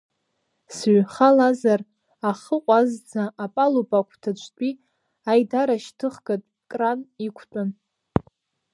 Сыҩхалазар, 0.75 1.81
ахы 2.29 2.57
ҟәазӡа 2.65 3.23
апалуба 3.43 3.97
агәҭаҿтәи 4.01 4.73
аидарашьҭыхгатә 5.31 6.51
кран 6.69 6.99
иқәтәан. 7.25 7.69